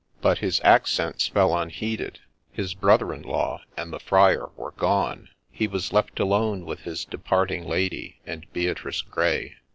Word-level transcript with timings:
But 0.19 0.39
his 0.39 0.59
accents 0.63 1.27
fell 1.27 1.55
unheeded; 1.55 2.21
his 2.51 2.73
brother 2.73 3.13
in 3.13 3.21
law 3.21 3.61
and 3.77 3.93
the 3.93 3.99
Friar 3.99 4.49
were 4.57 4.71
gone; 4.71 5.29
he 5.51 5.67
was 5.67 5.93
left 5.93 6.19
alone 6.19 6.65
with 6.65 6.79
his 6.79 7.05
departing 7.05 7.67
lady 7.67 8.19
and 8.25 8.51
Beatrice 8.51 9.03
Grey. 9.03 9.57